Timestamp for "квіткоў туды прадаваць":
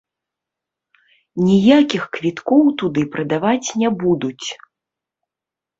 2.17-3.67